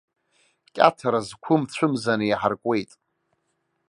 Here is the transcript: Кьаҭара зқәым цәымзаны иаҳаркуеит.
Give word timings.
Кьаҭара 0.73 1.19
зқәым 1.27 1.61
цәымзаны 1.73 2.25
иаҳаркуеит. 2.27 2.91